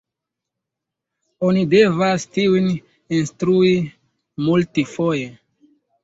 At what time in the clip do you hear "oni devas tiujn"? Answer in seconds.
1.49-2.65